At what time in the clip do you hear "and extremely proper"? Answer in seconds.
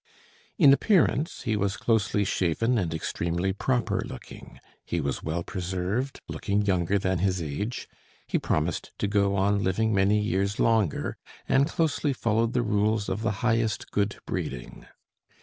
2.79-4.01